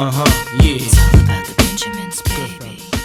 [0.00, 0.24] Uh-huh,
[0.62, 0.78] yeah.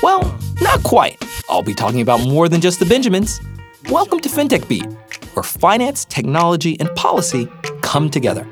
[0.01, 1.21] Well, not quite.
[1.49, 3.41] I'll be talking about more than just the Benjamins.
[3.89, 4.85] Welcome to FinTech Beat,
[5.33, 7.49] where finance, technology, and policy
[7.81, 8.47] come together.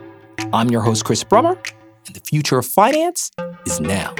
[0.52, 1.58] I'm your host, Chris Brummer,
[2.06, 3.32] and the future of finance
[3.66, 4.14] is now.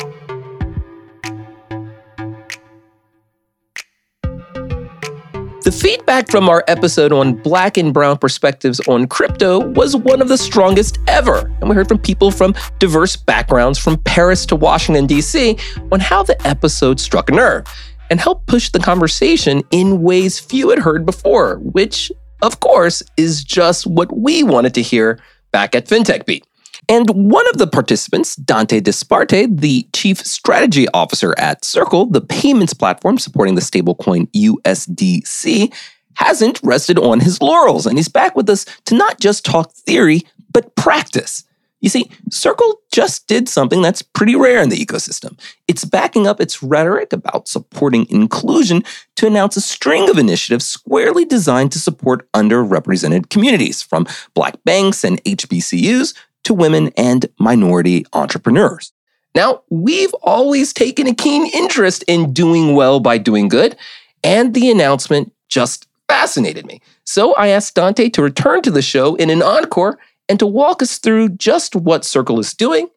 [5.64, 10.28] The feedback from our episode on black and brown perspectives on crypto was one of
[10.28, 11.50] the strongest ever.
[11.62, 15.58] And we heard from people from diverse backgrounds, from Paris to Washington, D.C.,
[15.90, 17.66] on how the episode struck a nerve
[18.10, 22.12] and helped push the conversation in ways few had heard before, which,
[22.42, 25.18] of course, is just what we wanted to hear
[25.54, 26.46] back at FinTech Beat.
[26.90, 32.74] And one of the participants, Dante Disparte, the chief strategy officer at Circle, the payments
[32.74, 35.74] platform supporting the stablecoin USDC,
[36.16, 37.86] hasn't rested on his laurels.
[37.86, 41.44] And he's back with us to not just talk theory, but practice.
[41.82, 45.38] You see, Circle just did something that's pretty rare in the ecosystem.
[45.68, 48.84] It's backing up its rhetoric about supporting inclusion
[49.18, 55.04] to announce a string of initiatives squarely designed to support underrepresented communities, from Black banks
[55.04, 58.92] and HBCUs to women and minority entrepreneurs.
[59.36, 63.76] Now, we've always taken a keen interest in doing well by doing good,
[64.24, 66.82] and the announcement just fascinated me.
[67.06, 69.98] So I asked Dante to return to the show in an encore
[70.30, 72.88] and to walk us through just what Circle is doing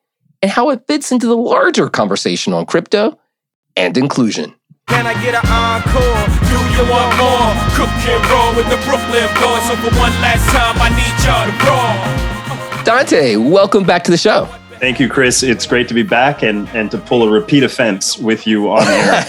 [0.42, 3.19] and how it fits into the larger conversation on crypto
[3.77, 4.55] and inclusion.
[4.89, 6.27] Can I get an encore?
[6.46, 7.51] Do you want more?
[7.74, 9.67] Cook and roll with the Brooklyn boys.
[9.67, 12.36] So for one last time, I need y'all to roll.
[12.86, 14.45] Dante, welcome back to the show.
[14.79, 15.42] Thank you, Chris.
[15.42, 18.86] It's great to be back and, and to pull a repeat offense with you on
[18.86, 19.24] air.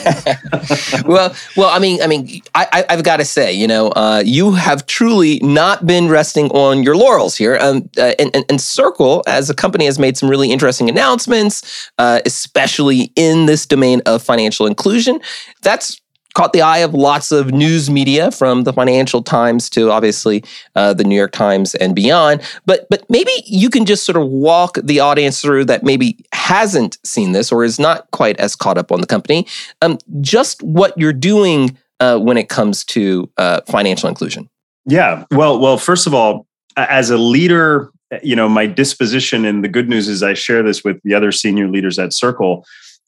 [1.07, 4.51] well, well, I mean, I mean, I, have got to say, you know, uh, you
[4.51, 7.57] have truly not been resting on your laurels here.
[7.59, 11.89] Um, uh, and, and, and, Circle, as a company, has made some really interesting announcements,
[11.97, 15.19] uh, especially in this domain of financial inclusion.
[15.63, 15.99] That's
[16.37, 20.43] caught the eye of lots of news media from the Financial Times to obviously
[20.75, 22.43] uh, the New York Times and beyond.
[22.67, 26.99] But but maybe you can just sort of walk the audience through that maybe hasn't
[27.03, 29.47] seen this or is not quite as caught up on the company,
[29.81, 34.47] um, just what you're doing uh, when it comes to uh, financial inclusion.
[34.85, 35.25] Yeah.
[35.31, 36.45] Well, well, first of all,
[36.77, 37.89] as a leader,
[38.21, 41.31] you know, my disposition and the good news is I share this with the other
[41.31, 42.63] senior leaders at Circle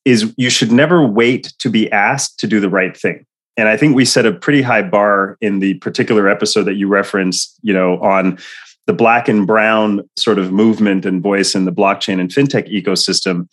[0.09, 3.25] is you should never wait to be asked to do the right thing.
[3.57, 6.87] And I think we set a pretty high bar in the particular episode that you
[6.87, 8.39] referenced, you know, on
[8.87, 13.47] the black and brown sort of movement and voice in the blockchain and fintech ecosystem.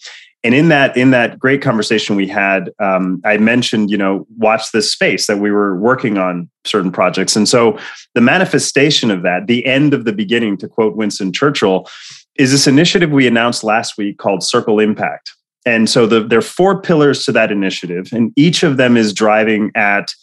[0.45, 4.71] And in that in that great conversation we had, um, I mentioned, you know, watch
[4.71, 7.35] this space that we were working on certain projects.
[7.35, 7.77] And so
[8.15, 11.89] the manifestation of that, the end of the beginning, to quote Winston Churchill,
[12.37, 15.33] is this initiative we announced last week called Circle Impact.
[15.67, 19.13] And so the, there are four pillars to that initiative, and each of them is
[19.13, 20.15] driving at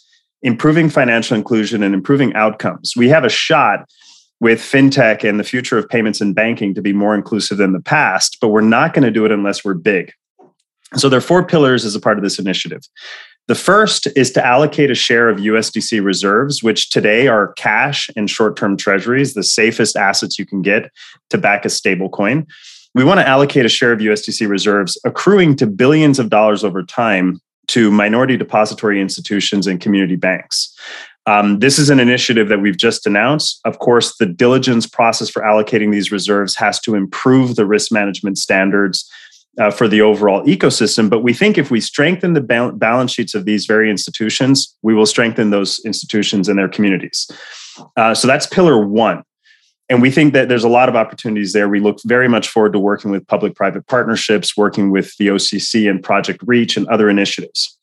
[0.42, 2.94] improving financial inclusion and improving outcomes.
[2.96, 3.88] We have a shot
[4.40, 7.80] with fintech and the future of payments and banking to be more inclusive than the
[7.80, 10.12] past, but we're not going to do it unless we're big.
[10.96, 12.82] So there are four pillars as a part of this initiative.
[13.46, 18.30] The first is to allocate a share of USDC reserves, which today are cash and
[18.30, 20.90] short term treasuries, the safest assets you can get
[21.28, 22.46] to back a stable coin
[22.94, 26.82] we want to allocate a share of USDC reserves accruing to billions of dollars over
[26.82, 30.72] time to minority depository institutions and community banks.
[31.26, 33.60] Um, this is an initiative that we've just announced.
[33.64, 38.36] Of course, the diligence process for allocating these reserves has to improve the risk management
[38.36, 39.10] standards
[39.58, 41.08] uh, for the overall ecosystem.
[41.08, 44.94] But we think if we strengthen the ba- balance sheets of these very institutions, we
[44.94, 47.30] will strengthen those institutions and their communities.
[47.96, 49.22] Uh, so that's pillar one
[49.88, 51.68] and we think that there's a lot of opportunities there.
[51.68, 55.88] We look very much forward to working with public private partnerships, working with the OCC
[55.90, 57.78] and Project Reach and other initiatives.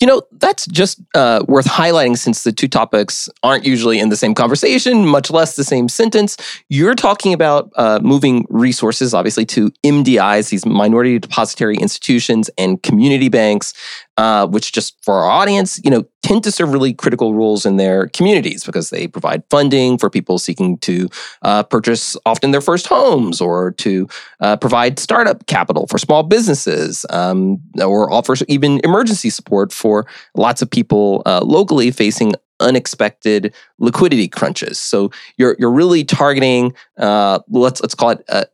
[0.00, 4.16] You know, that's just uh, worth highlighting since the two topics aren't usually in the
[4.16, 6.36] same conversation, much less the same sentence.
[6.68, 13.28] You're talking about uh, moving resources, obviously, to MDIs, these minority depository institutions and community
[13.28, 13.74] banks.
[14.18, 17.76] Uh, which just for our audience, you know, tend to serve really critical roles in
[17.76, 21.08] their communities because they provide funding for people seeking to
[21.42, 24.08] uh, purchase often their first homes or to
[24.40, 30.04] uh, provide startup capital for small businesses um, or offer even emergency support for
[30.34, 34.80] lots of people uh, locally facing unexpected liquidity crunches.
[34.80, 38.46] So you're you're really targeting uh, let's let's call it a,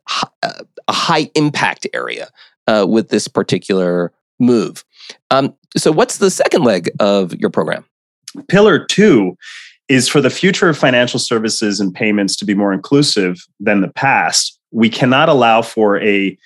[0.43, 2.29] a high impact area
[2.67, 4.83] with this particular move.
[5.31, 7.85] Um, so, what's the second leg of your program?
[8.47, 9.37] Pillar two
[9.87, 13.87] is for the future of financial services and payments to be more inclusive than the
[13.89, 14.59] past.
[14.71, 16.37] We cannot allow for a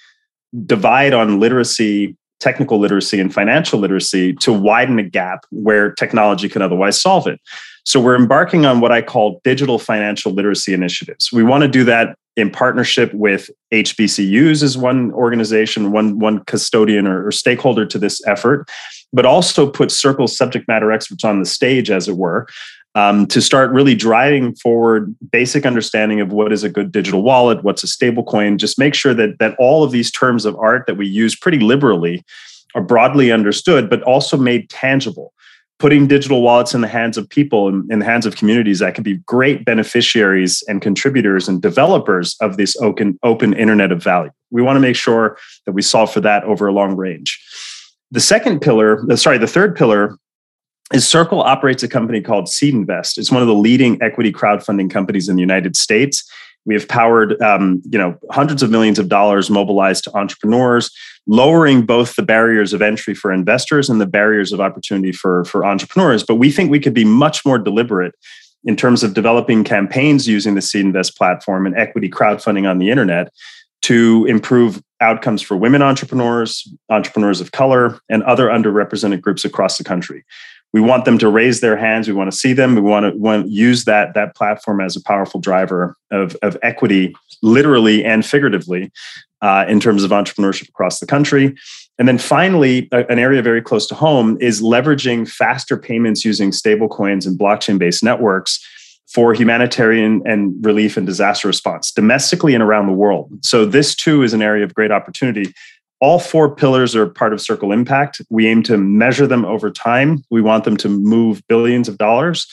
[0.66, 6.62] divide on literacy, technical literacy, and financial literacy to widen a gap where technology can
[6.62, 7.40] otherwise solve it.
[7.86, 11.32] So, we're embarking on what I call digital financial literacy initiatives.
[11.32, 17.06] We want to do that in partnership with HBCUs as one organization, one, one custodian
[17.06, 18.70] or, or stakeholder to this effort,
[19.12, 22.48] but also put Circle subject matter experts on the stage, as it were,
[22.96, 27.64] um, to start really driving forward basic understanding of what is a good digital wallet,
[27.64, 28.58] what's a stable coin.
[28.58, 31.60] Just make sure that that all of these terms of art that we use pretty
[31.60, 32.24] liberally
[32.76, 35.34] are broadly understood, but also made tangible
[35.80, 38.94] putting digital wallets in the hands of people and in the hands of communities that
[38.94, 44.30] can be great beneficiaries and contributors and developers of this open, open internet of value.
[44.52, 47.42] We want to make sure that we solve for that over a long range.
[48.12, 50.18] The second pillar, uh, sorry, the third pillar
[50.94, 53.18] is Circle operates a company called SeedInvest.
[53.18, 56.30] It's one of the leading equity crowdfunding companies in the United States.
[56.66, 60.92] We have powered, um, you know, hundreds of millions of dollars mobilized to entrepreneurs,
[61.26, 65.66] lowering both the barriers of entry for investors and the barriers of opportunity for for
[65.66, 66.24] entrepreneurs.
[66.24, 68.14] But we think we could be much more deliberate
[68.66, 73.32] in terms of developing campaigns using the SeedInvest platform and equity crowdfunding on the internet
[73.82, 79.84] to improve outcomes for women entrepreneurs, entrepreneurs of color, and other underrepresented groups across the
[79.86, 80.26] country
[80.74, 82.08] we want them to raise their hands.
[82.08, 82.76] We want to see them.
[82.76, 87.16] We want to want use that that platform as a powerful driver of, of equity
[87.42, 88.92] literally and figuratively
[89.42, 91.56] uh, in terms of entrepreneurship across the country.
[91.98, 96.52] And then finally a, an area very close to home is leveraging faster payments using
[96.52, 98.60] stablecoins and blockchain based networks
[99.08, 103.32] for humanitarian and relief and disaster response domestically and around the world.
[103.44, 105.52] So this too is an area of great opportunity
[106.00, 108.22] all four pillars are part of Circle Impact.
[108.30, 110.24] We aim to measure them over time.
[110.30, 112.48] We want them to move billions of dollars,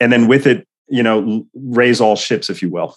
[0.00, 2.96] and then with it, you know, raise all ships, if you will.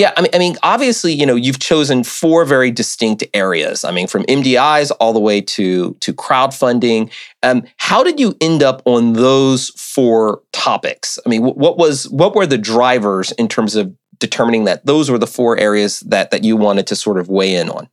[0.00, 3.84] Yeah, I mean, I mean, obviously, you know, you've chosen four very distinct areas.
[3.84, 7.12] I mean, from MDIs all the way to to crowdfunding.
[7.42, 11.18] Um, how did you end up on those four topics?
[11.26, 15.18] I mean, what was what were the drivers in terms of determining that those were
[15.18, 17.88] the four areas that that you wanted to sort of weigh in on?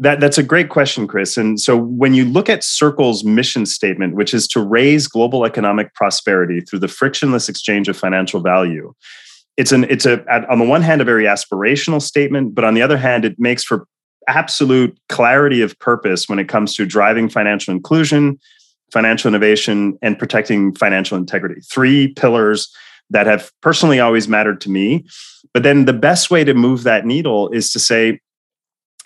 [0.00, 1.36] That, that's a great question, Chris.
[1.36, 5.94] And so when you look at Circle's mission statement, which is to raise global economic
[5.94, 8.92] prosperity through the frictionless exchange of financial value,
[9.56, 12.82] it's an it's a on the one hand a very aspirational statement, but on the
[12.82, 13.86] other hand, it makes for
[14.26, 18.38] absolute clarity of purpose when it comes to driving financial inclusion,
[18.92, 21.60] financial innovation, and protecting financial integrity.
[21.60, 22.74] Three pillars
[23.10, 25.04] that have personally always mattered to me.
[25.52, 28.20] But then the best way to move that needle is to say,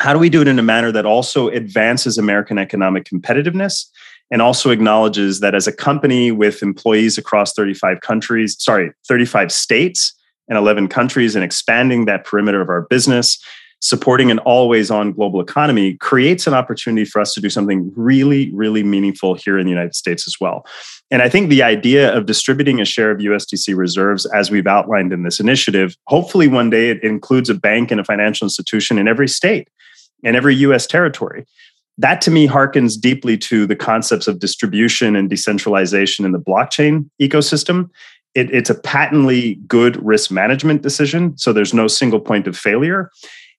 [0.00, 3.86] how do we do it in a manner that also advances American economic competitiveness
[4.30, 10.14] and also acknowledges that as a company with employees across 35 countries, sorry, 35 states
[10.48, 13.42] and 11 countries, and expanding that perimeter of our business,
[13.80, 18.50] supporting an always on global economy creates an opportunity for us to do something really,
[18.52, 20.66] really meaningful here in the United States as well.
[21.10, 25.12] And I think the idea of distributing a share of USDC reserves, as we've outlined
[25.12, 29.08] in this initiative, hopefully one day it includes a bank and a financial institution in
[29.08, 29.68] every state
[30.22, 31.46] in every US territory.
[31.98, 37.10] That to me harkens deeply to the concepts of distribution and decentralization in the blockchain
[37.20, 37.90] ecosystem.
[38.34, 41.36] It, it's a patently good risk management decision.
[41.36, 43.10] So there's no single point of failure.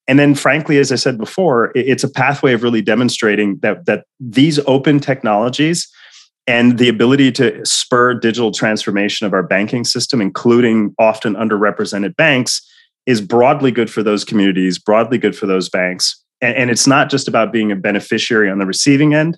[0.08, 4.06] And then, frankly, as I said before, it's a pathway of really demonstrating that, that
[4.20, 5.88] these open technologies
[6.48, 12.68] and the ability to spur digital transformation of our banking system, including often underrepresented banks,
[13.06, 17.10] is broadly good for those communities, broadly good for those banks, and, and it's not
[17.10, 19.38] just about being a beneficiary on the receiving end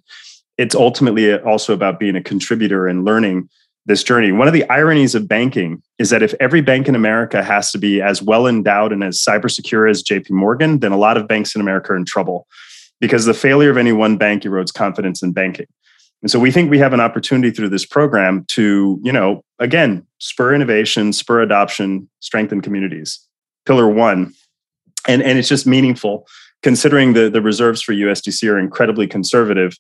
[0.62, 3.50] it's ultimately also about being a contributor and learning
[3.88, 4.32] this journey.
[4.32, 7.80] One of the ironies of banking is that if every bank in America has to
[7.80, 11.28] be as well endowed and as cyber secure as JP Morgan, then a lot of
[11.28, 12.46] banks in America are in trouble
[13.00, 15.66] because the failure of any one bank erodes confidence in banking.
[16.22, 20.06] And so we think we have an opportunity through this program to, you know, again,
[20.20, 23.20] spur innovation, spur adoption, strengthen communities.
[23.66, 24.36] Pillar one.
[25.08, 26.28] And, and it's just meaningful
[26.64, 29.78] considering the, the reserves for USDC are incredibly conservative,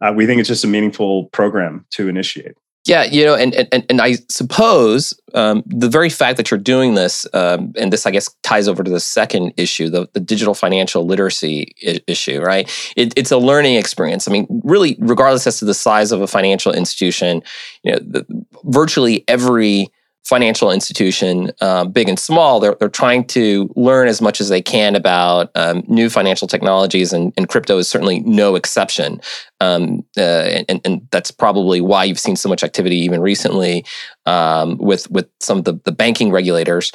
[0.00, 2.54] uh, we think it's just a meaningful program to initiate.
[2.86, 6.94] Yeah, you know, and and and I suppose um, the very fact that you're doing
[6.94, 10.52] this, um, and this I guess ties over to the second issue, the, the digital
[10.52, 12.70] financial literacy I- issue, right?
[12.94, 14.28] It, it's a learning experience.
[14.28, 17.42] I mean, really, regardless as to the size of a financial institution,
[17.84, 18.26] you know, the,
[18.64, 19.90] virtually every
[20.24, 24.62] financial institution, uh, big and small, they're, they're trying to learn as much as they
[24.62, 29.20] can about um, new financial technologies, and, and, crypto is certainly no exception.
[29.60, 33.84] Um, uh, and, and, that's probably why you've seen so much activity even recently
[34.26, 36.90] um, with with some of the, the banking regulators.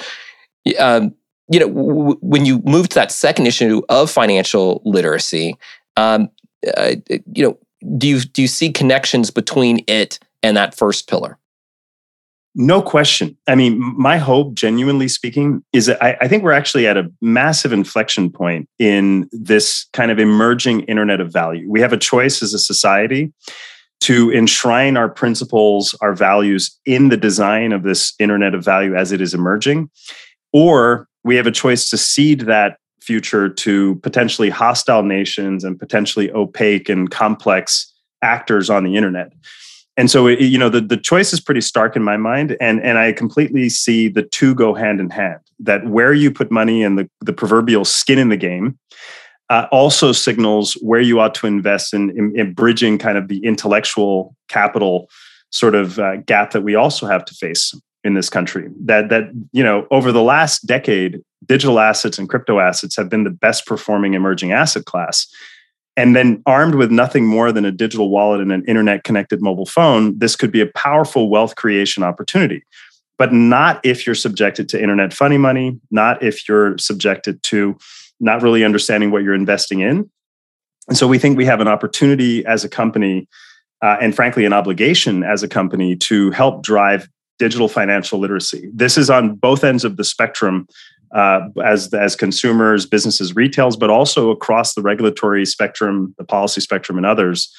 [0.79, 1.13] Um,
[1.51, 5.55] you know, w- when you move to that second issue of financial literacy,
[5.97, 6.29] um,
[6.75, 6.95] uh,
[7.33, 7.57] you know,
[7.97, 11.37] do you do you see connections between it and that first pillar?
[12.61, 13.37] No question.
[13.47, 17.09] I mean, my hope, genuinely speaking, is that I, I, think we're actually at a
[17.21, 21.71] massive inflection point in this kind of emerging internet of value.
[21.71, 23.31] We have a choice as a society
[24.01, 29.13] to enshrine our principles, our values in the design of this internet of value as
[29.13, 29.89] it is emerging,
[30.51, 36.29] or we have a choice to cede that future to potentially hostile nations and potentially
[36.31, 39.31] opaque and complex actors on the internet
[39.97, 42.97] and so you know the, the choice is pretty stark in my mind and and
[42.97, 46.97] i completely see the two go hand in hand that where you put money and
[46.97, 48.77] the, the proverbial skin in the game
[49.49, 53.43] uh, also signals where you ought to invest in, in, in, bridging kind of the
[53.43, 55.09] intellectual capital
[55.49, 58.69] sort of uh, gap that we also have to face in this country.
[58.85, 63.23] That that you know over the last decade digital assets and crypto assets have been
[63.23, 65.27] the best performing emerging asset class
[65.99, 69.65] and then armed with nothing more than a digital wallet and an internet connected mobile
[69.65, 72.63] phone, this could be a powerful wealth creation opportunity.
[73.17, 77.77] But not if you're subjected to internet funny money, not if you're subjected to
[78.21, 80.09] not really understanding what you're investing in.
[80.87, 83.27] And so we think we have an opportunity as a company,
[83.81, 88.69] uh, and frankly, an obligation as a company to help drive digital financial literacy.
[88.73, 90.65] This is on both ends of the spectrum
[91.11, 96.97] uh, as as consumers, businesses, retails, but also across the regulatory spectrum, the policy spectrum,
[96.97, 97.53] and others.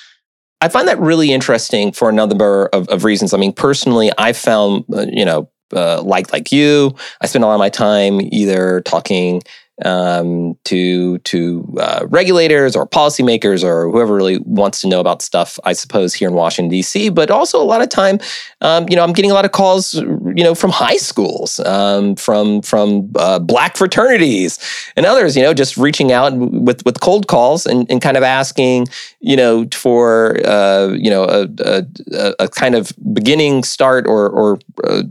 [0.61, 3.33] I find that really interesting for a number of, of reasons.
[3.33, 7.47] I mean, personally, I found uh, you know uh, like like you, I spend a
[7.47, 9.43] lot of my time either talking
[9.85, 15.59] um, to to uh, regulators or policymakers or whoever really wants to know about stuff.
[15.65, 18.19] I suppose here in Washington D.C., but also a lot of time,
[18.61, 19.95] um, you know, I'm getting a lot of calls,
[20.37, 24.59] you know, from high schools, um, from from uh, black fraternities
[24.97, 25.37] and others.
[25.37, 28.89] You know, just reaching out with with cold calls and, and kind of asking,
[29.21, 34.59] you know, for uh, you know a, a, a, kind of beginning start or or
[34.85, 35.03] uh,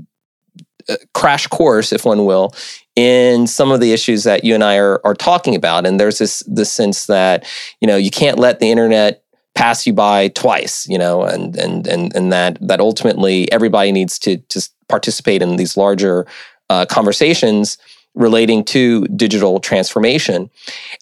[1.14, 2.54] crash course, if one will,
[2.96, 5.86] in some of the issues that you and I are, are talking about.
[5.86, 7.46] And there's this this sense that
[7.82, 9.24] you know you can't let the internet
[9.60, 14.18] pass you by twice, you know, and and and and that that ultimately everybody needs
[14.18, 16.26] to to participate in these larger
[16.70, 17.78] uh, conversations
[18.16, 20.50] relating to digital transformation,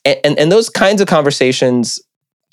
[0.04, 2.00] and, and and those kinds of conversations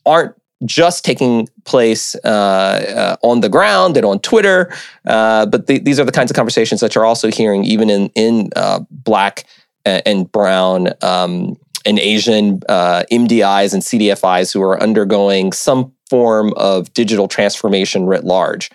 [0.04, 0.34] aren't
[0.66, 4.72] just taking place uh, uh, on the ground and on Twitter.
[5.06, 8.10] Uh, but the, these are the kinds of conversations that you're also hearing even in
[8.14, 9.44] in uh, Black
[9.86, 11.56] and Brown um,
[11.86, 18.24] and Asian uh, MDIs and CDFIs who are undergoing some form of digital transformation writ
[18.24, 18.70] large.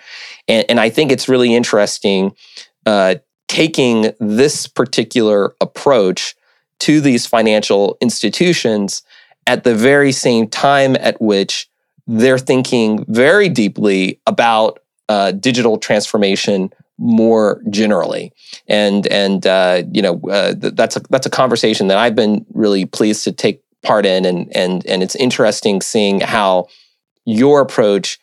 [0.47, 2.35] And, and I think it's really interesting
[2.85, 3.15] uh,
[3.47, 6.35] taking this particular approach
[6.79, 9.01] to these financial institutions
[9.47, 11.69] at the very same time at which
[12.07, 18.33] they're thinking very deeply about uh, digital transformation more generally,
[18.67, 22.85] and and uh, you know uh, that's a that's a conversation that I've been really
[22.85, 26.67] pleased to take part in, and and and it's interesting seeing how
[27.29, 28.19] your approach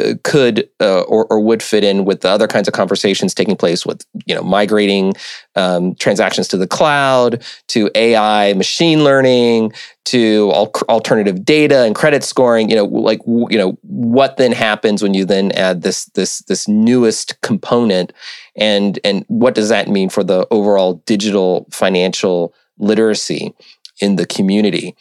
[0.00, 3.54] uh, could uh, or, or, would fit in with the other kinds of conversations taking
[3.54, 5.12] place with you know migrating
[5.54, 9.72] um, transactions to the cloud to ai machine learning
[10.04, 15.02] to al- alternative data and credit scoring you know like you know what then happens
[15.02, 18.12] when you then add this this this newest component?
[18.56, 23.54] And and what does that mean for the overall digital financial literacy
[24.00, 24.94] in the community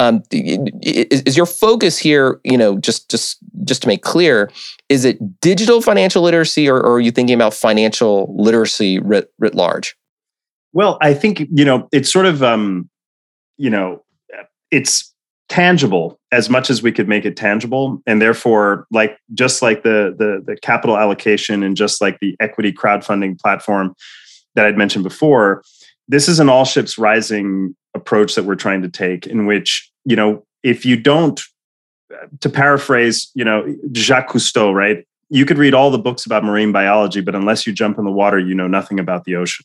[0.00, 4.50] um, is, your focus here, you know, just just just to make clear,
[4.88, 9.54] is it digital financial literacy, or, or are you thinking about financial literacy writ, writ
[9.54, 9.96] large?
[10.72, 12.88] Well, I think you know it's sort of um,
[13.56, 14.04] you know
[14.70, 15.12] it's
[15.48, 20.14] tangible as much as we could make it tangible, and therefore, like just like the
[20.16, 23.94] the, the capital allocation and just like the equity crowdfunding platform
[24.54, 25.62] that I'd mentioned before,
[26.06, 30.16] this is an all ships rising approach that we're trying to take in which you
[30.16, 31.40] know if you don't
[32.40, 35.06] to paraphrase, you know, Jacques Cousteau, right?
[35.30, 38.10] You could read all the books about marine biology, but unless you jump in the
[38.10, 39.64] water, you know nothing about the ocean.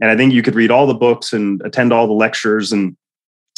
[0.00, 2.72] And I think you could read all the books and attend all the lectures.
[2.72, 2.96] And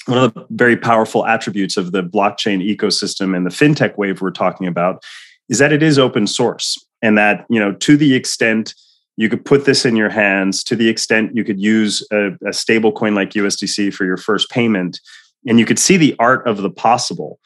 [0.06, 4.30] one of the very powerful attributes of the blockchain ecosystem and the fintech wave we're
[4.30, 5.02] talking about
[5.48, 8.74] is that it is open source and that, you know, to the extent
[9.16, 12.52] you could put this in your hands, to the extent you could use a, a
[12.52, 15.00] stable coin like USDC for your first payment,
[15.46, 17.40] and you could see the art of the possible.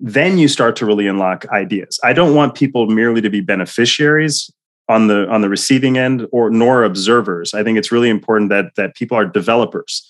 [0.00, 2.00] Then you start to really unlock ideas.
[2.02, 4.50] I don't want people merely to be beneficiaries
[4.88, 7.54] on the on the receiving end or nor observers.
[7.54, 10.08] I think it's really important that that people are developers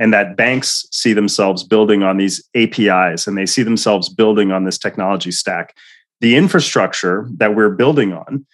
[0.00, 4.64] and that banks see themselves building on these apis and they see themselves building on
[4.64, 5.76] this technology stack.
[6.20, 8.46] The infrastructure that we're building on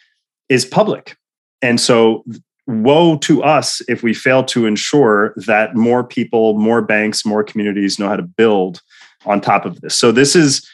[0.49, 1.17] is public
[1.63, 2.25] and so
[2.67, 7.99] woe to us if we fail to ensure that more people more banks more communities
[7.99, 8.81] know how to build
[9.27, 9.97] on top of this.
[9.97, 10.67] So this is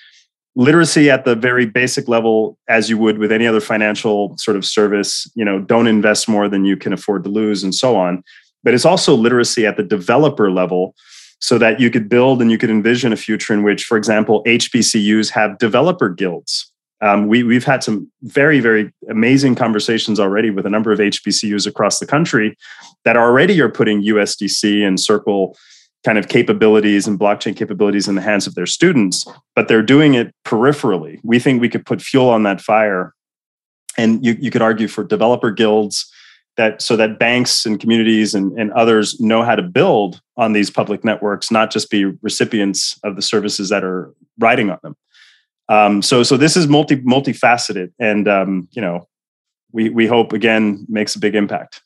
[0.54, 4.64] literacy at the very basic level as you would with any other financial sort of
[4.64, 8.22] service you know don't invest more than you can afford to lose and so on.
[8.62, 10.94] But it's also literacy at the developer level
[11.40, 14.42] so that you could build and you could envision a future in which for example
[14.44, 16.72] hbcus have developer guilds
[17.02, 21.66] um, we, we've had some very very amazing conversations already with a number of hbcus
[21.66, 22.56] across the country
[23.04, 25.56] that already are putting usdc and circle
[26.06, 29.26] kind of capabilities and blockchain capabilities in the hands of their students,
[29.56, 31.18] but they're doing it peripherally.
[31.24, 33.12] We think we could put fuel on that fire.
[33.98, 36.08] And you, you could argue for developer guilds
[36.56, 40.70] that so that banks and communities and, and others know how to build on these
[40.70, 44.94] public networks, not just be recipients of the services that are riding on them.
[45.68, 49.08] Um, so so this is multi multifaceted and um, you know
[49.72, 51.82] we we hope again makes a big impact.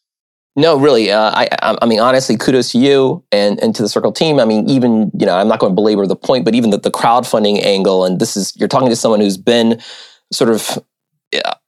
[0.57, 1.11] No, really.
[1.11, 1.49] Uh, I,
[1.81, 4.41] I mean, honestly, kudos to you and, and to the Circle team.
[4.41, 6.79] I mean, even you know, I'm not going to belabor the point, but even the,
[6.79, 9.81] the crowdfunding angle, and this is you're talking to someone who's been
[10.33, 10.79] sort of,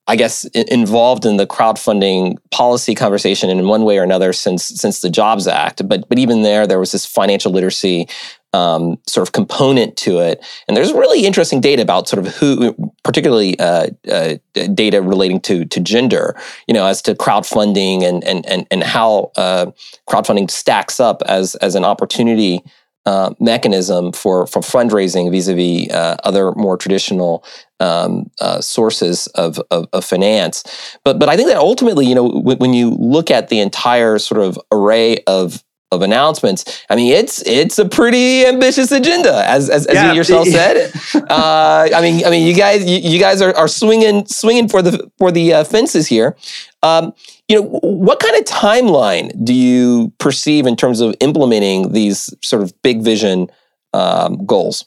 [0.08, 5.00] I guess, involved in the crowdfunding policy conversation in one way or another since since
[5.00, 5.88] the Jobs Act.
[5.88, 8.08] But but even there, there was this financial literacy
[8.52, 10.44] um, sort of component to it.
[10.68, 14.36] And there's really interesting data about sort of who, particularly uh, uh,
[14.74, 16.36] data relating to to gender,
[16.66, 19.66] you know, as to crowdfunding and and and and how uh,
[20.08, 22.60] crowdfunding stacks up as as an opportunity.
[23.04, 27.44] Uh, mechanism for for fundraising vis-a-vis uh, other more traditional
[27.80, 30.62] um, uh, sources of, of, of finance,
[31.02, 34.40] but but I think that ultimately, you know, when you look at the entire sort
[34.40, 36.82] of array of of announcements.
[36.90, 40.10] I mean, it's it's a pretty ambitious agenda, as as, as yeah.
[40.10, 40.92] you yourself said.
[41.14, 44.82] uh, I mean, I mean, you guys you, you, guys are, are swinging swinging for
[44.82, 46.36] the for the uh, fences here.
[46.82, 47.12] Um,
[47.48, 52.62] you know, what kind of timeline do you perceive in terms of implementing these sort
[52.62, 53.48] of big vision
[53.92, 54.86] um, goals?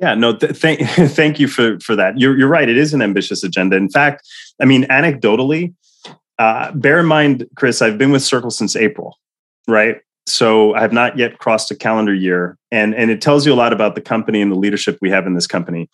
[0.00, 0.80] Yeah, no, th- thank
[1.12, 2.18] thank you for for that.
[2.18, 2.68] You're you're right.
[2.68, 3.76] It is an ambitious agenda.
[3.76, 4.28] In fact,
[4.60, 5.74] I mean, anecdotally,
[6.38, 9.18] uh, bear in mind, Chris, I've been with Circle since April,
[9.68, 10.00] right?
[10.26, 13.54] So I have not yet crossed a calendar year, and and it tells you a
[13.54, 15.90] lot about the company and the leadership we have in this company.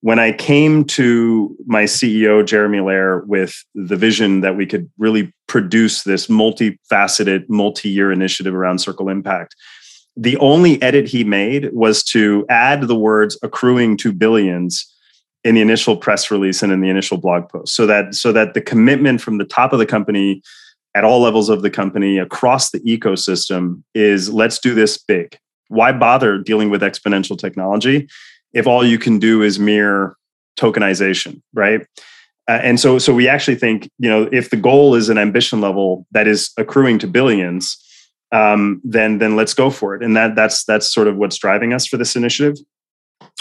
[0.00, 5.32] When I came to my CEO Jeremy Allaire with the vision that we could really
[5.46, 9.56] produce this multifaceted, multi-year initiative around Circle Impact,
[10.16, 14.94] the only edit he made was to add the words accruing to billions
[15.42, 18.54] in the initial press release and in the initial blog post so that so that
[18.54, 20.42] the commitment from the top of the company
[20.94, 25.36] at all levels of the company across the ecosystem is let's do this big.
[25.68, 28.08] Why bother dealing with exponential technology
[28.52, 30.16] if all you can do is mere
[30.58, 31.86] tokenization, right?
[32.48, 35.60] Uh, and so, so we actually think, you know, if the goal is an ambition
[35.60, 37.80] level that is accruing to billions,
[38.32, 40.02] um, then then let's go for it.
[40.02, 42.56] And that that's that's sort of what's driving us for this initiative.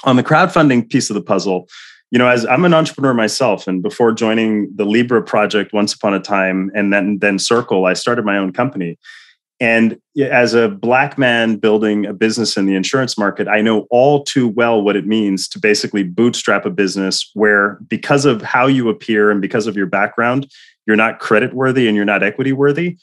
[0.03, 1.67] On the crowdfunding piece of the puzzle,
[2.13, 6.13] you know, as I'm an entrepreneur myself, and before joining the Libra project once upon
[6.13, 8.99] a time, and then then Circle, I started my own company.
[9.59, 14.23] And as a black man building a business in the insurance market, I know all
[14.23, 18.89] too well what it means to basically bootstrap a business where, because of how you
[18.89, 20.51] appear and because of your background,
[20.85, 22.95] you're not credit worthy and you're not equity worthy.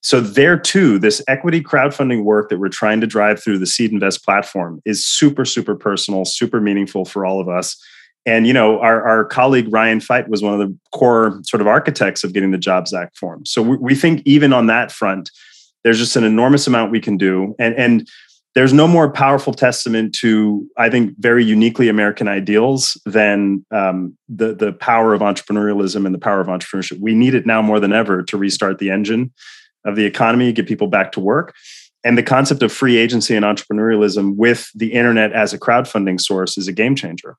[0.00, 4.24] So, there too, this equity crowdfunding work that we're trying to drive through the SeedInvest
[4.24, 7.80] platform is super, super personal, super meaningful for all of us.
[8.26, 11.68] And you know, our, our colleague Ryan Feit was one of the core sort of
[11.68, 13.46] architects of getting the Jobs Act formed.
[13.46, 15.30] So we, we think even on that front,
[15.84, 17.54] there's just an enormous amount we can do.
[17.58, 18.08] And and
[18.56, 24.54] there's no more powerful testament to I think very uniquely American ideals than um, the
[24.54, 26.98] the power of entrepreneurialism and the power of entrepreneurship.
[27.00, 29.32] We need it now more than ever to restart the engine
[29.84, 31.54] of the economy, get people back to work.
[32.02, 36.56] And the concept of free agency and entrepreneurialism with the internet as a crowdfunding source
[36.58, 37.36] is a game changer.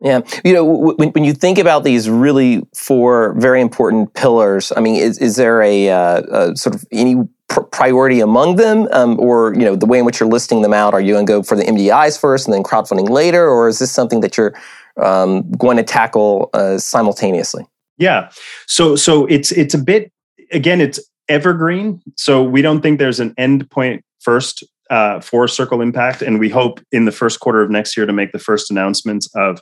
[0.00, 0.20] Yeah.
[0.44, 4.96] You know, when, when you think about these really four very important pillars, I mean,
[4.96, 7.16] is, is there a, uh, a sort of any
[7.48, 8.88] pr- priority among them?
[8.92, 11.26] Um, or, you know, the way in which you're listing them out, are you going
[11.26, 13.48] to go for the MDIs first and then crowdfunding later?
[13.48, 14.54] Or is this something that you're
[15.00, 17.64] um, going to tackle uh, simultaneously?
[17.96, 18.30] Yeah.
[18.66, 20.12] So, so it's, it's a bit,
[20.52, 22.02] again, it's evergreen.
[22.16, 26.48] So we don't think there's an end point first uh, for Circle Impact, and we
[26.48, 29.60] hope in the first quarter of next year to make the first announcements of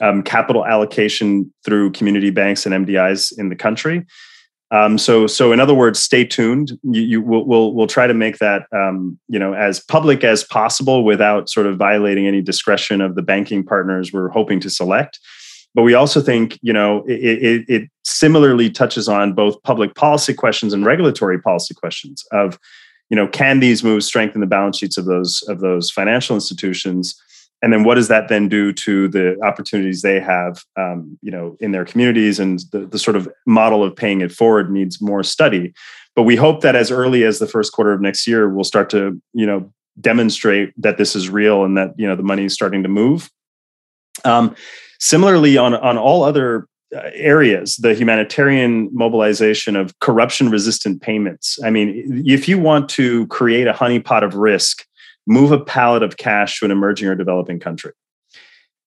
[0.00, 4.06] um, capital allocation through community banks and MDIs in the country.
[4.70, 6.72] Um, so, so in other words, stay tuned.
[6.82, 10.44] You, you will, we'll, we'll try to make that um, you know as public as
[10.44, 15.18] possible without sort of violating any discretion of the banking partners we're hoping to select.
[15.74, 20.34] But we also think you know it, it, it similarly touches on both public policy
[20.34, 22.58] questions and regulatory policy questions of
[23.10, 27.20] you know can these moves strengthen the balance sheets of those of those financial institutions?
[27.60, 31.56] And then what does that then do to the opportunities they have um, you know
[31.60, 32.38] in their communities?
[32.38, 35.72] And the, the sort of model of paying it forward needs more study.
[36.14, 38.90] But we hope that as early as the first quarter of next year we'll start
[38.90, 42.54] to you know demonstrate that this is real and that you know the money is
[42.54, 43.30] starting to move.
[44.24, 44.54] Um,
[45.00, 46.68] similarly on on all other
[47.14, 53.66] areas the humanitarian mobilization of corruption resistant payments i mean if you want to create
[53.66, 54.86] a honeypot of risk
[55.28, 57.92] move a pallet of cash to an emerging or developing country.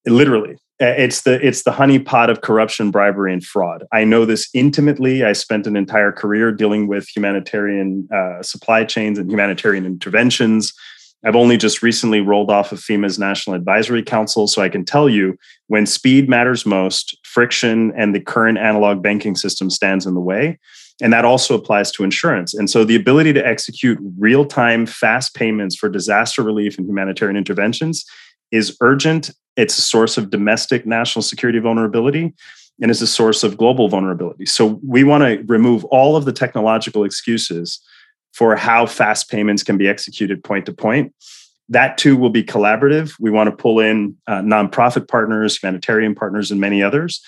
[0.08, 3.84] Literally, it's the it's the honeypot of corruption, bribery, and fraud.
[3.92, 5.24] I know this intimately.
[5.24, 10.74] I spent an entire career dealing with humanitarian uh, supply chains and humanitarian interventions.
[11.23, 15.07] I've only just recently rolled off of FEMA's National Advisory Council, so I can tell
[15.07, 20.19] you when speed matters most, friction and the current analog banking system stands in the
[20.19, 20.60] way.
[21.01, 22.53] And that also applies to insurance.
[22.53, 27.38] And so the ability to execute real time, fast payments for disaster relief and humanitarian
[27.38, 28.05] interventions
[28.51, 29.31] is urgent.
[29.57, 32.34] It's a source of domestic national security vulnerability
[32.81, 34.45] and is a source of global vulnerability.
[34.45, 37.79] So we want to remove all of the technological excuses
[38.34, 41.13] for how fast payments can be executed point to point.
[41.70, 43.13] That too will be collaborative.
[43.20, 47.22] We want to pull in uh, nonprofit partners, humanitarian partners, and many others.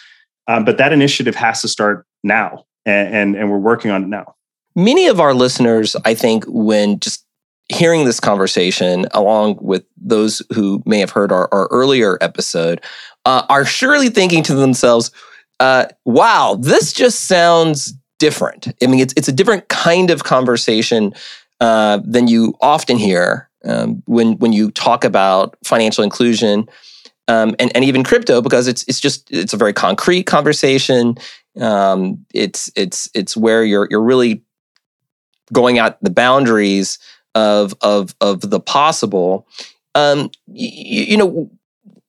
[0.48, 4.08] Um, but that initiative has to start now and, and, and we're working on it
[4.08, 4.36] now.
[4.76, 7.26] Many of our listeners, I think, when just
[7.70, 12.82] hearing this conversation, along with those who may have heard our, our earlier episode,
[13.26, 15.12] uh, are surely thinking to themselves,
[15.60, 18.70] uh, wow, this just sounds different.
[18.82, 21.14] I mean, it's, it's a different kind of conversation
[21.60, 26.70] uh, than you often hear um, when, when you talk about financial inclusion
[27.28, 31.16] um, and, and even crypto because it's, it's just it's a very concrete conversation.
[31.60, 34.44] Um, it's it's it's where you're you're really
[35.52, 37.00] going at the boundaries
[37.36, 39.46] of of of the possible.
[39.96, 41.52] Um, you, you know,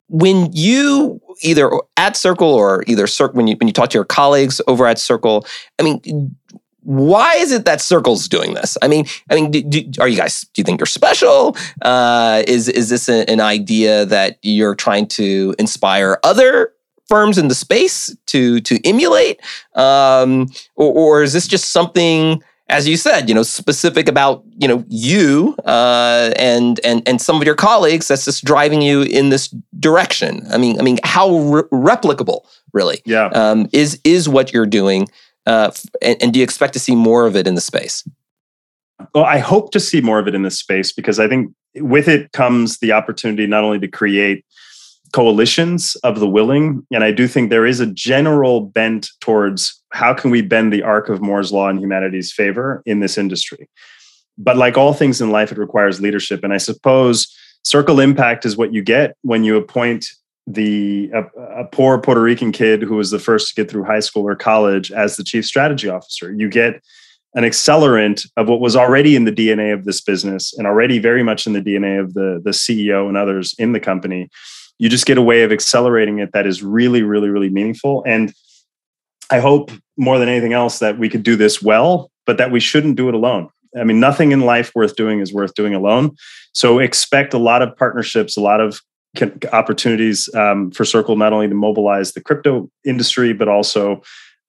[0.09, 4.61] when you either at Circle or either when you when you talk to your colleagues
[4.67, 5.47] over at Circle,
[5.79, 6.37] I mean,
[6.85, 8.77] why is it that Circle's doing this?
[8.83, 10.43] I mean, I mean, do, do, are you guys?
[10.53, 11.57] Do you think you're special?
[11.83, 16.73] Uh, is is this a, an idea that you're trying to inspire other
[17.09, 19.41] firms in the space to to emulate,
[19.75, 22.43] um, or, or, is this just something?
[22.69, 27.37] As you said, you know, specific about you know you uh, and and and some
[27.37, 29.49] of your colleagues that's just driving you in this
[29.79, 30.47] direction.
[30.51, 35.09] I mean, I mean, how re- replicable, really, yeah, um, is is what you're doing,
[35.47, 38.03] uh, and, and do you expect to see more of it in the space?
[39.15, 42.09] Well, I hope to see more of it in this space because I think with
[42.09, 44.45] it comes the opportunity not only to create
[45.15, 46.85] coalitions of the willing.
[46.93, 50.83] And I do think there is a general bent towards how can we bend the
[50.83, 53.69] arc of Moore's law in humanity's favor in this industry.
[54.37, 56.43] But like all things in life, it requires leadership.
[56.43, 60.09] And I suppose circle impact is what you get when you appoint
[60.49, 61.23] the a,
[61.61, 64.35] a, poor Puerto Rican kid who was the first to get through high school or
[64.35, 66.35] college as the chief strategy officer.
[66.35, 66.83] You get
[67.35, 71.23] an accelerant of what was already in the DNA of this business and already very
[71.23, 74.29] much in the DNA of the the CEO and others in the company
[74.79, 78.03] you just get a way of accelerating it that is really, really, really meaningful.
[78.07, 78.33] And
[79.31, 82.61] I hope more than anything else that we could do this well, but that we
[82.61, 83.49] shouldn't do it alone.
[83.79, 86.17] I mean, nothing in life worth doing is worth doing alone.
[86.53, 88.81] So expect a lot of partnerships, a lot of
[89.53, 94.03] opportunities um, for Circle not only to mobilize the crypto industry, but also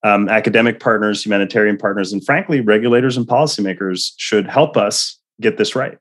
[0.03, 5.75] um, academic partners, humanitarian partners, and frankly, regulators and policymakers should help us get this
[5.75, 5.97] right.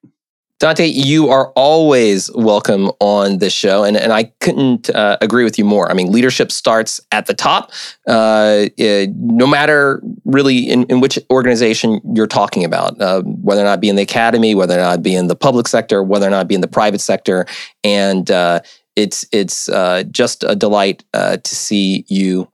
[0.60, 5.58] Dante, you are always welcome on this show, and, and I couldn't uh, agree with
[5.58, 5.90] you more.
[5.90, 7.72] I mean, leadership starts at the top,
[8.06, 13.64] uh, it, no matter really in, in which organization you're talking about, uh, whether or
[13.64, 16.30] not be in the academy, whether or not be in the public sector, whether or
[16.30, 17.46] not be in the private sector.
[17.82, 18.60] And uh,
[18.94, 22.48] it's it's uh, just a delight uh, to see you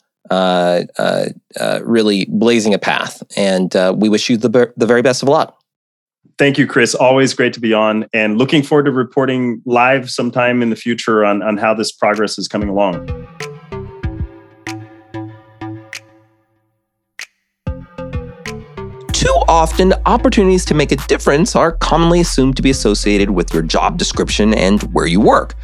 [1.84, 5.60] really blazing a path, and we wish you the the very best of luck.
[6.38, 6.94] Thank you, Chris.
[6.94, 11.22] Always great to be on, and looking forward to reporting live sometime in the future
[11.24, 13.06] on on how this progress is coming along.
[19.12, 23.62] Too often, opportunities to make a difference are commonly assumed to be associated with your
[23.62, 25.54] job description and where you work.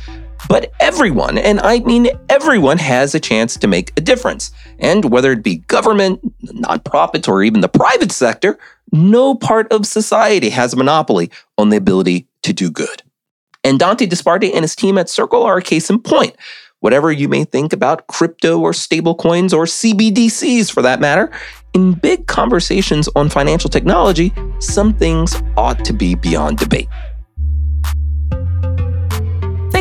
[0.48, 4.50] But everyone, and I mean everyone, has a chance to make a difference.
[4.78, 8.58] And whether it be government, nonprofits, or even the private sector,
[8.92, 13.02] no part of society has a monopoly on the ability to do good.
[13.64, 16.36] And Dante Disparte and his team at Circle are a case in point.
[16.80, 21.32] Whatever you may think about crypto or stablecoins or CBDCs for that matter,
[21.74, 26.88] in big conversations on financial technology, some things ought to be beyond debate.